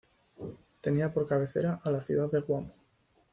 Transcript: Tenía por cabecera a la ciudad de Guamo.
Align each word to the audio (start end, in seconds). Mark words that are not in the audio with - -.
Tenía 0.81 1.13
por 1.13 1.27
cabecera 1.27 1.79
a 1.83 1.91
la 1.91 2.01
ciudad 2.01 2.31
de 2.31 2.39
Guamo. 2.39 2.71